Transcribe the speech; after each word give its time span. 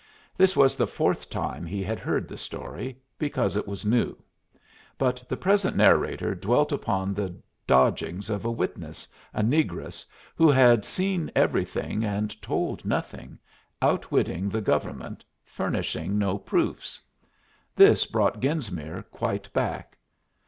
This 0.35 0.57
was 0.57 0.75
the 0.75 0.87
fourth 0.87 1.29
time 1.29 1.63
he 1.63 1.83
had 1.83 1.99
heard 1.99 2.27
the 2.27 2.35
story, 2.35 2.97
because 3.19 3.55
it 3.55 3.67
was 3.67 3.85
new; 3.85 4.17
but 4.97 5.23
the 5.29 5.37
present 5.37 5.75
narrator 5.75 6.33
dwelt 6.33 6.71
upon 6.71 7.13
the 7.13 7.35
dodgings 7.67 8.27
of 8.31 8.43
a 8.43 8.49
witness, 8.49 9.07
a 9.31 9.43
negress, 9.43 10.03
who 10.35 10.49
had 10.49 10.85
seen 10.85 11.31
everything 11.35 12.03
and 12.03 12.41
told 12.41 12.83
nothing, 12.83 13.37
outwitting 13.79 14.49
the 14.49 14.59
government, 14.59 15.23
furnishing 15.45 16.17
no 16.17 16.35
proofs. 16.39 16.99
This 17.75 18.03
brought 18.07 18.39
Genesmere 18.41 19.03
quite 19.11 19.53
back. 19.53 19.99